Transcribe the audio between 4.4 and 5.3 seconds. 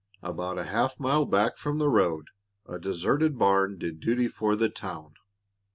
the "town."